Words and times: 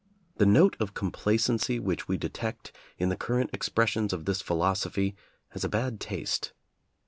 The 0.37 0.47
note 0.47 0.75
of 0.79 0.95
complacency 0.95 1.77
which 1.79 2.07
we 2.07 2.17
detect 2.17 2.75
in 2.97 3.09
the 3.09 3.15
current 3.15 3.51
expressions 3.53 4.11
of 4.13 4.25
this 4.25 4.41
philosophy 4.41 5.15
has 5.49 5.63
a 5.63 5.69
bad 5.69 5.99
taste. 5.99 6.53